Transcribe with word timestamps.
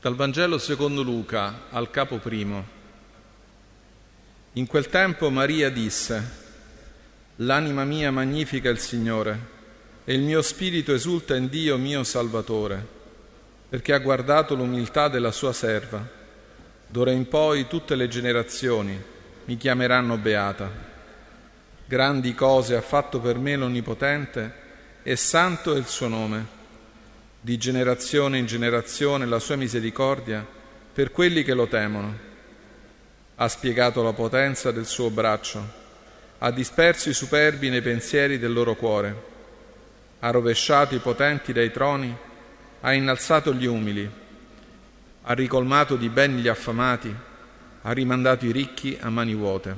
Dal 0.00 0.14
Vangelo 0.14 0.56
secondo 0.56 1.02
Luca 1.02 1.64
al 1.68 1.90
capo 1.90 2.16
primo. 2.16 2.64
In 4.54 4.66
quel 4.66 4.88
tempo 4.88 5.28
Maria 5.28 5.68
disse, 5.68 6.38
L'anima 7.36 7.84
mia 7.84 8.10
magnifica 8.10 8.70
il 8.70 8.78
Signore 8.78 9.38
e 10.04 10.14
il 10.14 10.22
mio 10.22 10.40
spirito 10.40 10.94
esulta 10.94 11.36
in 11.36 11.50
Dio 11.50 11.76
mio 11.76 12.02
Salvatore, 12.02 12.82
perché 13.68 13.92
ha 13.92 13.98
guardato 13.98 14.54
l'umiltà 14.54 15.08
della 15.08 15.32
sua 15.32 15.52
serva. 15.52 16.02
D'ora 16.86 17.10
in 17.10 17.28
poi 17.28 17.66
tutte 17.66 17.94
le 17.94 18.08
generazioni 18.08 18.98
mi 19.44 19.56
chiameranno 19.58 20.16
beata. 20.16 20.70
Grandi 21.84 22.34
cose 22.34 22.74
ha 22.74 22.80
fatto 22.80 23.20
per 23.20 23.36
me 23.36 23.54
l'Onnipotente 23.54 24.54
e 25.02 25.14
santo 25.16 25.74
è 25.74 25.76
il 25.76 25.86
suo 25.86 26.08
nome 26.08 26.59
di 27.42 27.56
generazione 27.56 28.36
in 28.36 28.44
generazione 28.44 29.24
la 29.24 29.38
sua 29.38 29.56
misericordia 29.56 30.46
per 30.92 31.10
quelli 31.10 31.42
che 31.42 31.54
lo 31.54 31.66
temono. 31.68 32.28
Ha 33.36 33.48
spiegato 33.48 34.02
la 34.02 34.12
potenza 34.12 34.70
del 34.70 34.84
suo 34.84 35.08
braccio, 35.08 35.78
ha 36.38 36.50
disperso 36.50 37.08
i 37.08 37.14
superbi 37.14 37.70
nei 37.70 37.80
pensieri 37.80 38.38
del 38.38 38.52
loro 38.52 38.74
cuore, 38.76 39.28
ha 40.18 40.30
rovesciato 40.30 40.94
i 40.94 40.98
potenti 40.98 41.54
dai 41.54 41.70
troni, 41.70 42.14
ha 42.82 42.92
innalzato 42.92 43.54
gli 43.54 43.64
umili, 43.64 44.10
ha 45.22 45.32
ricolmato 45.32 45.96
di 45.96 46.10
beni 46.10 46.42
gli 46.42 46.48
affamati, 46.48 47.14
ha 47.82 47.92
rimandato 47.92 48.44
i 48.44 48.52
ricchi 48.52 48.98
a 49.00 49.08
mani 49.08 49.34
vuote, 49.34 49.74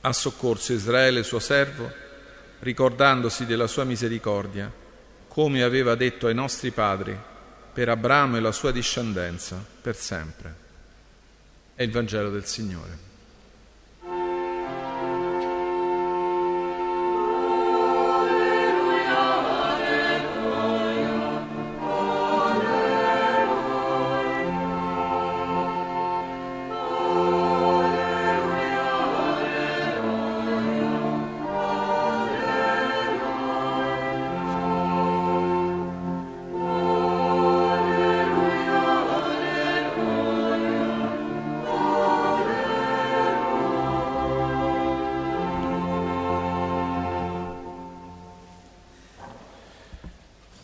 ha 0.00 0.12
soccorso 0.12 0.72
Israele 0.72 1.22
suo 1.22 1.38
servo, 1.38 1.88
ricordandosi 2.58 3.46
della 3.46 3.68
sua 3.68 3.84
misericordia 3.84 4.86
come 5.38 5.62
aveva 5.62 5.94
detto 5.94 6.26
ai 6.26 6.34
nostri 6.34 6.72
padri, 6.72 7.16
per 7.72 7.88
Abramo 7.88 8.36
e 8.36 8.40
la 8.40 8.50
sua 8.50 8.72
discendenza, 8.72 9.64
per 9.80 9.94
sempre. 9.94 10.52
È 11.76 11.84
il 11.84 11.92
Vangelo 11.92 12.28
del 12.28 12.44
Signore. 12.44 13.07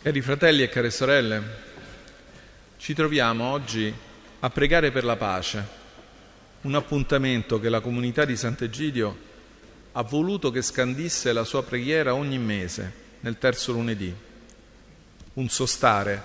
Cari 0.05 0.21
fratelli 0.21 0.61
e 0.61 0.69
care 0.69 0.91
sorelle, 0.91 1.41
ci 2.77 2.93
troviamo 2.93 3.45
oggi 3.45 3.91
a 4.39 4.49
pregare 4.51 4.91
per 4.91 5.03
la 5.03 5.15
pace, 5.15 5.67
un 6.61 6.75
appuntamento 6.75 7.59
che 7.59 7.69
la 7.69 7.79
comunità 7.79 8.23
di 8.23 8.37
Sant'Egidio 8.37 9.17
ha 9.93 10.03
voluto 10.03 10.51
che 10.51 10.61
scandisse 10.61 11.33
la 11.33 11.43
sua 11.43 11.63
preghiera 11.63 12.13
ogni 12.13 12.37
mese, 12.37 12.93
nel 13.21 13.39
terzo 13.39 13.71
lunedì, 13.71 14.13
un 15.33 15.49
sostare 15.49 16.21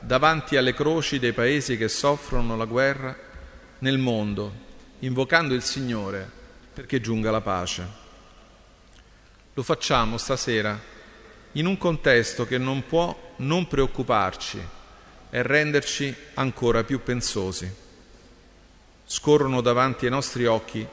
davanti 0.00 0.56
alle 0.56 0.74
croci 0.74 1.20
dei 1.20 1.32
paesi 1.32 1.76
che 1.76 1.86
soffrono 1.86 2.56
la 2.56 2.64
guerra 2.64 3.16
nel 3.78 3.98
mondo, 3.98 4.52
invocando 4.98 5.54
il 5.54 5.62
Signore 5.62 6.28
perché 6.74 7.00
giunga 7.00 7.30
la 7.30 7.40
pace. 7.40 7.86
Lo 9.54 9.62
facciamo 9.62 10.18
stasera 10.18 10.98
in 11.52 11.66
un 11.66 11.76
contesto 11.76 12.46
che 12.46 12.58
non 12.58 12.86
può 12.86 13.34
non 13.36 13.66
preoccuparci 13.66 14.60
e 15.30 15.42
renderci 15.42 16.14
ancora 16.34 16.84
più 16.84 17.02
pensosi. 17.02 17.70
Scorrono 19.04 19.60
davanti 19.60 20.04
ai 20.04 20.10
nostri 20.10 20.46
occhi 20.46 20.86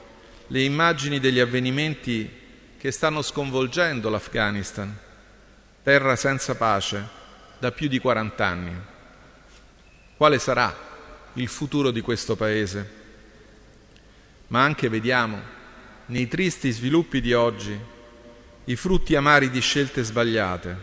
le 0.48 0.62
immagini 0.62 1.20
degli 1.20 1.40
avvenimenti 1.40 2.46
che 2.78 2.92
stanno 2.92 3.22
sconvolgendo 3.22 4.10
l'Afghanistan, 4.10 4.96
terra 5.84 6.16
senza 6.16 6.56
pace 6.56 7.08
da 7.60 7.72
più 7.72 7.88
di 7.88 8.00
40 8.00 8.46
anni. 8.46 8.76
Quale 10.16 10.40
sarà 10.40 10.76
il 11.34 11.48
futuro 11.48 11.92
di 11.92 12.02
questo 12.02 12.36
Paese? 12.36 12.96
Ma 14.48 14.64
anche 14.64 14.90
vediamo 14.90 15.56
nei 16.08 16.28
tristi 16.28 16.72
sviluppi 16.72 17.20
di 17.20 17.34
oggi 17.34 17.78
i 18.70 18.76
frutti 18.76 19.16
amari 19.16 19.50
di 19.50 19.62
scelte 19.62 20.04
sbagliate, 20.04 20.78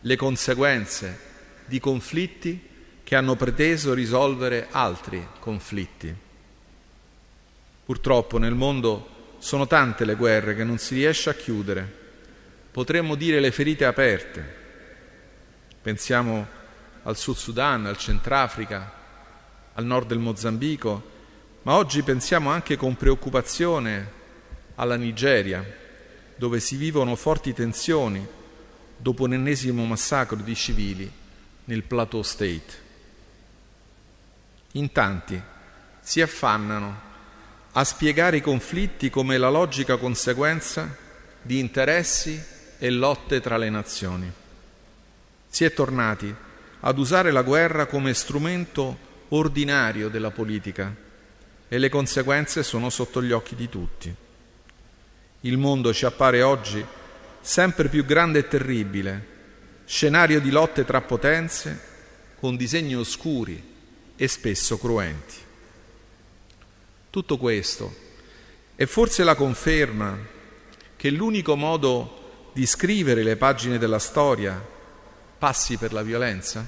le 0.00 0.16
conseguenze 0.16 1.18
di 1.64 1.80
conflitti 1.80 2.68
che 3.02 3.16
hanno 3.16 3.34
preteso 3.34 3.94
risolvere 3.94 4.68
altri 4.70 5.26
conflitti. 5.38 6.14
Purtroppo 7.82 8.36
nel 8.36 8.54
mondo 8.54 9.36
sono 9.38 9.66
tante 9.66 10.04
le 10.04 10.16
guerre 10.16 10.54
che 10.54 10.64
non 10.64 10.76
si 10.76 10.96
riesce 10.96 11.30
a 11.30 11.34
chiudere, 11.34 11.90
potremmo 12.70 13.14
dire 13.14 13.40
le 13.40 13.52
ferite 13.52 13.86
aperte. 13.86 14.54
Pensiamo 15.80 16.46
al 17.04 17.16
Sud 17.16 17.36
Sudan, 17.36 17.86
al 17.86 17.96
Centrafrica, 17.96 18.92
al 19.72 19.84
nord 19.86 20.08
del 20.08 20.18
Mozambico, 20.18 21.10
ma 21.62 21.76
oggi 21.76 22.02
pensiamo 22.02 22.50
anche 22.50 22.76
con 22.76 22.96
preoccupazione 22.96 24.12
alla 24.74 24.96
Nigeria, 24.96 25.84
dove 26.36 26.60
si 26.60 26.76
vivono 26.76 27.16
forti 27.16 27.52
tensioni 27.52 28.26
dopo 28.96 29.24
un 29.24 29.34
ennesimo 29.34 29.84
massacro 29.84 30.36
di 30.36 30.54
civili 30.54 31.10
nel 31.64 31.82
Plateau 31.82 32.22
State. 32.22 32.84
In 34.72 34.92
tanti 34.92 35.40
si 36.00 36.20
affannano 36.20 37.04
a 37.72 37.84
spiegare 37.84 38.38
i 38.38 38.40
conflitti 38.40 39.10
come 39.10 39.36
la 39.38 39.48
logica 39.48 39.96
conseguenza 39.96 40.96
di 41.42 41.58
interessi 41.58 42.42
e 42.78 42.90
lotte 42.90 43.40
tra 43.40 43.56
le 43.56 43.70
nazioni. 43.70 44.30
Si 45.48 45.64
è 45.64 45.72
tornati 45.72 46.34
ad 46.80 46.98
usare 46.98 47.30
la 47.30 47.42
guerra 47.42 47.86
come 47.86 48.14
strumento 48.14 49.04
ordinario 49.28 50.08
della 50.08 50.30
politica 50.30 50.94
e 51.68 51.78
le 51.78 51.88
conseguenze 51.88 52.62
sono 52.62 52.90
sotto 52.90 53.22
gli 53.22 53.32
occhi 53.32 53.54
di 53.54 53.68
tutti. 53.68 54.14
Il 55.46 55.58
mondo 55.58 55.94
ci 55.94 56.04
appare 56.04 56.42
oggi 56.42 56.84
sempre 57.40 57.88
più 57.88 58.04
grande 58.04 58.40
e 58.40 58.48
terribile, 58.48 59.26
scenario 59.84 60.40
di 60.40 60.50
lotte 60.50 60.84
tra 60.84 61.00
potenze 61.02 61.80
con 62.40 62.56
disegni 62.56 62.96
oscuri 62.96 63.62
e 64.16 64.26
spesso 64.26 64.76
cruenti. 64.76 65.36
Tutto 67.10 67.38
questo 67.38 67.94
è 68.74 68.86
forse 68.86 69.22
la 69.22 69.36
conferma 69.36 70.18
che 70.96 71.10
l'unico 71.10 71.54
modo 71.54 72.50
di 72.52 72.66
scrivere 72.66 73.22
le 73.22 73.36
pagine 73.36 73.78
della 73.78 74.00
storia 74.00 74.60
passi 75.38 75.76
per 75.76 75.92
la 75.92 76.02
violenza? 76.02 76.66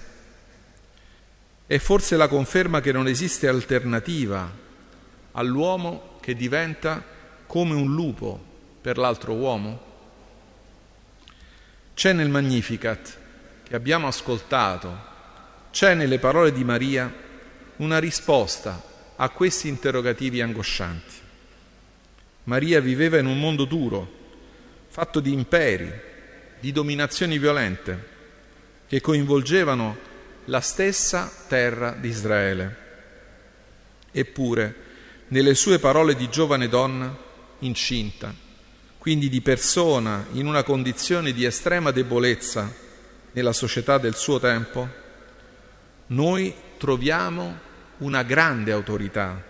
È 1.67 1.79
forse 1.79 2.17
la 2.17 2.29
conferma 2.29 2.81
che 2.81 2.93
non 2.93 3.09
esiste 3.09 3.49
alternativa 3.49 4.49
all'uomo 5.33 6.19
che 6.21 6.37
diventa 6.37 7.05
come 7.45 7.75
un 7.75 7.93
lupo 7.93 8.48
per 8.81 8.99
l'altro 8.99 9.35
uomo? 9.35 9.87
C'è 11.95 12.13
nel 12.13 12.29
Magnificat 12.29 13.19
che 13.65 13.75
abbiamo 13.75 14.07
ascoltato, 14.07 15.07
c'è 15.71 15.95
nelle 15.95 16.19
parole 16.19 16.53
di 16.53 16.65
Maria 16.65 17.13
una 17.77 17.99
risposta 17.99 18.83
a 19.17 19.29
questi 19.31 19.69
interrogativi 19.69 20.41
angoscianti. 20.41 21.15
Maria 22.45 22.81
viveva 22.81 23.19
in 23.19 23.27
un 23.27 23.39
mondo 23.39 23.65
duro, 23.65 24.11
fatto 24.89 25.21
di 25.21 25.33
imperi, 25.33 25.93
di 26.61 26.73
dominazioni 26.73 27.39
violente, 27.39 28.17
che 28.87 29.01
coinvolgevano 29.01 29.97
la 30.47 30.61
stessa 30.61 31.31
terra 31.47 31.91
di 31.91 32.09
Israele. 32.09 32.77
Eppure, 34.11 34.75
nelle 35.29 35.55
sue 35.55 35.79
parole 35.79 36.17
di 36.17 36.31
giovane 36.31 36.69
donna, 36.69 37.15
incinta, 37.59 38.33
quindi 38.99 39.29
di 39.29 39.41
persona 39.41 40.27
in 40.33 40.47
una 40.47 40.63
condizione 40.63 41.33
di 41.33 41.45
estrema 41.45 41.91
debolezza 41.91 42.73
nella 43.33 43.53
società 43.53 43.99
del 43.99 44.17
suo 44.17 44.39
tempo, 44.39 44.89
noi 46.09 46.55
troviamo 46.77 47.59
una 47.99 48.23
grande 48.23 48.73
autorità 48.73 49.43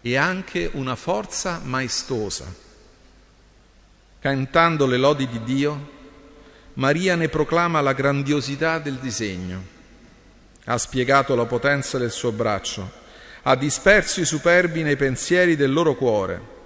e 0.00 0.16
anche 0.16 0.70
una 0.72 0.96
forza 0.96 1.60
maestosa. 1.62 2.68
Cantando 4.20 4.86
le 4.86 4.96
lodi 4.96 5.26
di 5.28 5.42
Dio, 5.42 5.98
Maria 6.74 7.16
ne 7.16 7.28
proclama 7.28 7.80
la 7.80 7.92
grandiosità 7.92 8.78
del 8.78 8.96
disegno. 8.96 9.78
ha 10.64 10.78
spiegato 10.78 11.34
la 11.34 11.46
potenza 11.46 11.98
del 11.98 12.12
suo 12.12 12.30
braccio, 12.30 12.88
ha 13.42 13.56
disperso 13.56 14.20
i 14.20 14.24
superbi 14.24 14.82
nei 14.82 14.94
pensieri 14.94 15.56
del 15.56 15.72
loro 15.72 15.96
cuore, 15.96 16.59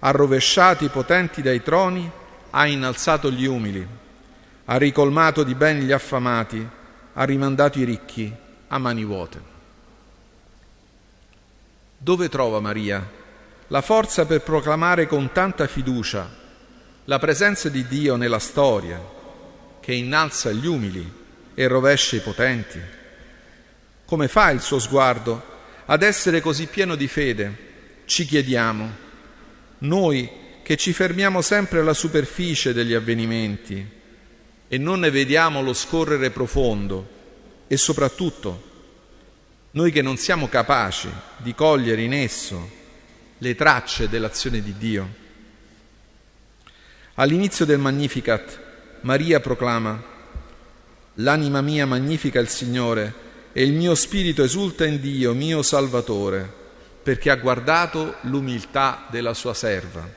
ha 0.00 0.10
rovesciato 0.10 0.84
i 0.84 0.88
potenti 0.88 1.42
dai 1.42 1.62
troni, 1.62 2.10
ha 2.50 2.66
innalzato 2.66 3.30
gli 3.30 3.44
umili, 3.44 3.86
ha 4.64 4.76
ricolmato 4.76 5.42
di 5.42 5.54
beni 5.54 5.82
gli 5.82 5.92
affamati, 5.92 6.66
ha 7.12 7.24
rimandato 7.24 7.78
i 7.78 7.84
ricchi 7.84 8.32
a 8.68 8.78
mani 8.78 9.04
vuote. 9.04 9.42
Dove 11.96 12.28
trova 12.28 12.60
Maria 12.60 13.18
la 13.66 13.82
forza 13.82 14.24
per 14.24 14.40
proclamare 14.40 15.06
con 15.06 15.32
tanta 15.32 15.66
fiducia 15.66 16.38
la 17.04 17.18
presenza 17.18 17.68
di 17.68 17.86
Dio 17.86 18.16
nella 18.16 18.38
storia, 18.38 19.00
che 19.80 19.92
innalza 19.92 20.50
gli 20.50 20.66
umili 20.66 21.12
e 21.54 21.68
rovescia 21.68 22.16
i 22.16 22.20
potenti? 22.20 22.80
Come 24.04 24.28
fa 24.28 24.50
il 24.50 24.60
suo 24.60 24.78
sguardo 24.78 25.42
ad 25.84 26.02
essere 26.02 26.40
così 26.40 26.66
pieno 26.66 26.94
di 26.94 27.06
fede? 27.06 27.68
Ci 28.06 28.24
chiediamo, 28.24 29.08
noi 29.80 30.28
che 30.62 30.76
ci 30.76 30.92
fermiamo 30.92 31.42
sempre 31.42 31.80
alla 31.80 31.94
superficie 31.94 32.72
degli 32.72 32.94
avvenimenti 32.94 33.98
e 34.68 34.78
non 34.78 35.00
ne 35.00 35.10
vediamo 35.10 35.62
lo 35.62 35.72
scorrere 35.72 36.30
profondo 36.30 37.18
e 37.66 37.76
soprattutto 37.76 38.68
noi 39.72 39.90
che 39.90 40.02
non 40.02 40.16
siamo 40.16 40.48
capaci 40.48 41.08
di 41.38 41.54
cogliere 41.54 42.02
in 42.02 42.12
esso 42.12 42.78
le 43.38 43.54
tracce 43.54 44.08
dell'azione 44.08 44.60
di 44.62 44.74
Dio. 44.76 45.08
All'inizio 47.14 47.64
del 47.64 47.78
Magnificat 47.78 48.60
Maria 49.02 49.40
proclama 49.40 50.02
L'anima 51.14 51.60
mia 51.60 51.86
magnifica 51.86 52.38
il 52.38 52.48
Signore 52.48 53.12
e 53.52 53.62
il 53.62 53.72
mio 53.72 53.94
spirito 53.94 54.42
esulta 54.42 54.86
in 54.86 55.00
Dio, 55.00 55.34
mio 55.34 55.62
Salvatore, 55.62 56.59
perché 57.10 57.28
ha 57.30 57.34
guardato 57.34 58.18
l'umiltà 58.20 59.06
della 59.10 59.34
sua 59.34 59.52
serva. 59.52 60.08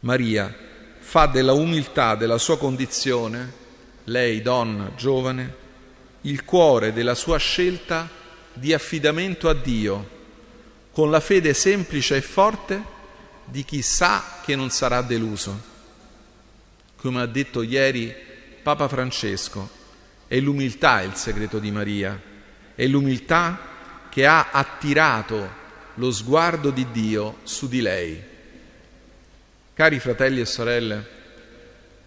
Maria 0.00 0.52
fa 0.98 1.26
della 1.26 1.52
umiltà 1.52 2.16
della 2.16 2.36
sua 2.36 2.58
condizione, 2.58 3.52
lei 4.04 4.42
donna 4.42 4.90
giovane, 4.96 5.54
il 6.22 6.44
cuore 6.44 6.92
della 6.92 7.14
sua 7.14 7.36
scelta 7.38 8.08
di 8.52 8.74
affidamento 8.74 9.48
a 9.48 9.54
Dio, 9.54 10.08
con 10.90 11.12
la 11.12 11.20
fede 11.20 11.54
semplice 11.54 12.16
e 12.16 12.20
forte 12.20 12.82
di 13.44 13.64
chi 13.64 13.82
sa 13.82 14.40
che 14.42 14.56
non 14.56 14.70
sarà 14.70 15.00
deluso. 15.02 15.62
Come 16.96 17.20
ha 17.20 17.26
detto 17.26 17.62
ieri 17.62 18.12
Papa 18.64 18.88
Francesco, 18.88 19.70
è 20.26 20.40
l'umiltà 20.40 21.02
il 21.02 21.14
segreto 21.14 21.60
di 21.60 21.70
Maria, 21.70 22.20
è 22.74 22.84
l'umiltà 22.88 23.67
che 24.18 24.26
ha 24.26 24.48
attirato 24.50 25.48
lo 25.94 26.10
sguardo 26.10 26.70
di 26.70 26.90
Dio 26.90 27.36
su 27.44 27.68
di 27.68 27.80
lei. 27.80 28.20
Cari 29.72 30.00
fratelli 30.00 30.40
e 30.40 30.44
sorelle, 30.44 31.06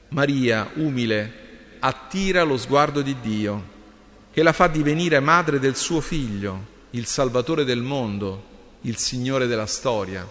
Maria, 0.10 0.72
umile, 0.74 1.78
attira 1.80 2.44
lo 2.44 2.58
sguardo 2.58 3.02
di 3.02 3.16
Dio, 3.22 3.64
che 4.30 4.44
la 4.44 4.52
fa 4.52 4.68
divenire 4.68 5.22
madre 5.22 5.58
del 5.58 5.78
suo 5.78 6.02
figlio, 6.02 6.66
il 6.90 7.06
Salvatore 7.06 7.64
del 7.64 7.82
mondo, 7.82 8.44
il 8.82 8.98
Signore 8.98 9.48
della 9.48 9.66
storia. 9.66 10.30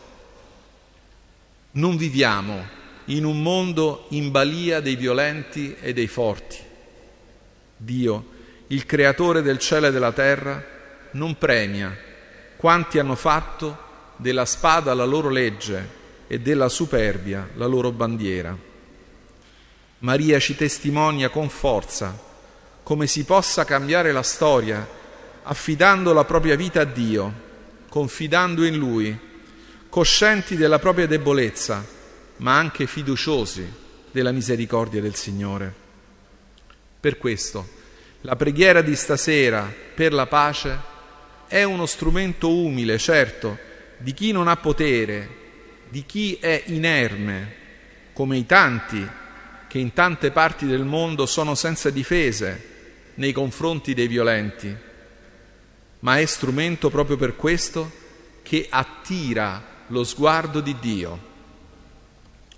Non 1.71 1.97
viviamo 1.97 2.63
in 3.07 3.25
un 3.25 3.41
mondo 3.41 4.05
in 4.11 4.31
balia 4.31 4.81
dei 4.81 4.97
violenti 4.97 5.75
e 5.81 5.95
dei 5.95 6.09
forti. 6.09 6.59
Dio, 7.75 8.27
il 8.67 8.85
creatore 8.85 9.41
del 9.41 9.59
cielo 9.59 9.87
e 9.87 9.93
della 9.93 10.13
terra, 10.13 10.79
non 11.13 11.37
premia 11.39 11.97
quanti 12.57 12.99
hanno 12.99 13.15
fatto 13.15 13.89
della 14.17 14.45
spada 14.45 14.93
la 14.95 15.05
loro 15.05 15.31
legge 15.31 15.99
e 16.27 16.41
della 16.41 16.69
superbia 16.69 17.49
la 17.55 17.67
loro 17.67 17.91
bandiera. 17.91 18.57
Maria 20.01 20.39
ci 20.39 20.55
testimonia 20.57 21.31
con 21.31 21.49
forza 21.49 22.29
come 22.83 23.07
si 23.07 23.25
possa 23.25 23.65
cambiare 23.65 24.13
la 24.13 24.23
storia 24.23 24.87
affidando 25.43 26.13
la 26.13 26.25
propria 26.25 26.57
vita 26.57 26.83
a 26.83 26.85
Dio, 26.85 27.33
confidando 27.89 28.65
in 28.65 28.77
Lui, 28.77 29.19
coscienti 29.89 30.57
della 30.57 30.79
propria 30.79 31.07
debolezza, 31.07 31.85
ma 32.37 32.57
anche 32.57 32.87
fiduciosi 32.87 33.73
della 34.11 34.33
misericordia 34.33 35.01
del 35.01 35.15
Signore. 35.15 35.73
Per 37.01 37.17
questo 37.19 37.67
la 38.23 38.37
preghiera 38.37 38.83
di 38.83 38.95
stasera 38.95 39.73
per 39.95 40.13
la 40.13 40.27
pace 40.27 40.79
è 41.51 41.65
uno 41.65 41.85
strumento 41.85 42.49
umile, 42.55 42.97
certo, 42.97 43.59
di 43.99 44.15
chi 44.15 44.31
non 44.31 44.47
ha 44.47 44.57
potere 44.57 45.39
di 45.91 46.07
chi 46.07 46.37
è 46.41 46.63
inerme, 46.67 47.55
come 48.13 48.37
i 48.37 48.47
tanti 48.47 49.05
che 49.67 49.79
in 49.79 49.93
tante 49.93 50.31
parti 50.31 50.67
del 50.67 50.85
mondo 50.85 51.27
sono 51.27 51.57
senza 51.57 51.91
difese 51.91 52.69
nei 53.15 53.33
confronti 53.33 53.93
dei 53.93 54.07
violenti, 54.07 54.75
ma 56.01 56.19
è 56.19 56.25
strumento 56.27 56.91
proprio 56.91 57.17
per 57.17 57.35
questo 57.35 57.91
che 58.43 58.69
attira 58.71 59.85
lo 59.89 60.05
sguardo 60.05 60.61
di 60.61 60.77
Dio. 60.79 61.29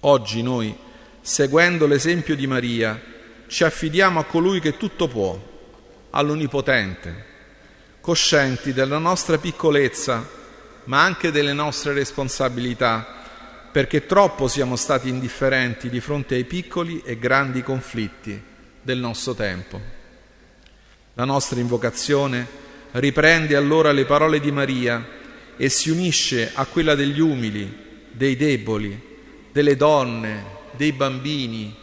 Oggi 0.00 0.42
noi, 0.42 0.76
seguendo 1.22 1.86
l'esempio 1.86 2.36
di 2.36 2.46
Maria, 2.46 3.00
ci 3.46 3.64
affidiamo 3.64 4.20
a 4.20 4.24
colui 4.24 4.60
che 4.60 4.76
tutto 4.76 5.08
può, 5.08 5.40
all'Onnipotente, 6.10 7.30
coscienti 8.02 8.72
della 8.72 8.98
nostra 8.98 9.38
piccolezza, 9.38 10.28
ma 10.84 11.04
anche 11.04 11.30
delle 11.30 11.52
nostre 11.52 11.94
responsabilità 11.94 13.20
perché 13.70 14.04
troppo 14.04 14.48
siamo 14.48 14.76
stati 14.76 15.08
indifferenti 15.08 15.88
di 15.88 16.00
fronte 16.00 16.34
ai 16.34 16.44
piccoli 16.44 17.00
e 17.02 17.18
grandi 17.18 17.62
conflitti 17.62 18.38
del 18.82 18.98
nostro 18.98 19.34
tempo. 19.34 19.80
La 21.14 21.24
nostra 21.24 21.60
invocazione 21.60 22.46
riprende 22.92 23.54
allora 23.54 23.92
le 23.92 24.04
parole 24.04 24.40
di 24.40 24.50
Maria 24.50 25.06
e 25.56 25.68
si 25.68 25.88
unisce 25.88 26.50
a 26.52 26.66
quella 26.66 26.96
degli 26.96 27.20
umili, 27.20 28.10
dei 28.10 28.36
deboli, 28.36 29.00
delle 29.52 29.76
donne, 29.76 30.44
dei 30.72 30.92
bambini, 30.92 31.74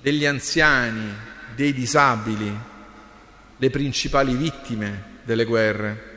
degli 0.00 0.26
anziani, 0.26 1.12
dei 1.56 1.72
disabili, 1.72 2.56
le 3.56 3.70
principali 3.70 4.34
vittime 4.34 5.10
delle 5.24 5.44
guerre, 5.44 6.10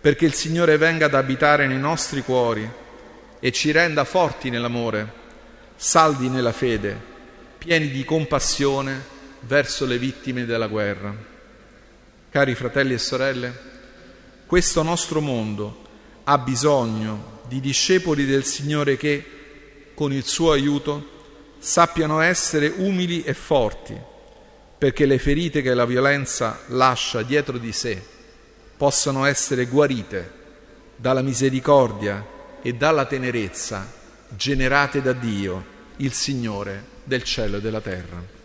perché 0.00 0.24
il 0.24 0.34
Signore 0.34 0.78
venga 0.78 1.06
ad 1.06 1.14
abitare 1.14 1.66
nei 1.66 1.78
nostri 1.78 2.22
cuori 2.22 2.68
e 3.38 3.52
ci 3.52 3.70
renda 3.70 4.04
forti 4.04 4.48
nell'amore, 4.48 5.12
saldi 5.76 6.28
nella 6.28 6.52
fede, 6.52 6.98
pieni 7.58 7.90
di 7.90 8.04
compassione 8.04 9.18
verso 9.40 9.84
le 9.84 9.98
vittime 9.98 10.46
della 10.46 10.68
guerra. 10.68 11.14
Cari 12.30 12.54
fratelli 12.54 12.94
e 12.94 12.98
sorelle, 12.98 13.58
questo 14.46 14.82
nostro 14.82 15.20
mondo 15.20 15.88
ha 16.24 16.38
bisogno 16.38 17.40
di 17.46 17.60
discepoli 17.60 18.24
del 18.24 18.44
Signore 18.44 18.96
che, 18.96 19.24
con 19.94 20.12
il 20.12 20.24
suo 20.24 20.52
aiuto, 20.52 21.18
sappiano 21.58 22.20
essere 22.20 22.72
umili 22.76 23.22
e 23.22 23.34
forti, 23.34 23.98
perché 24.78 25.04
le 25.04 25.18
ferite 25.18 25.60
che 25.60 25.74
la 25.74 25.84
violenza 25.84 26.60
lascia 26.68 27.22
dietro 27.22 27.58
di 27.58 27.72
sé 27.72 28.18
possano 28.80 29.26
essere 29.26 29.66
guarite 29.66 30.32
dalla 30.96 31.20
misericordia 31.20 32.26
e 32.62 32.72
dalla 32.72 33.04
tenerezza 33.04 33.86
generate 34.30 35.02
da 35.02 35.12
Dio, 35.12 35.64
il 35.96 36.14
Signore 36.14 36.84
del 37.04 37.22
cielo 37.22 37.58
e 37.58 37.60
della 37.60 37.82
terra. 37.82 38.39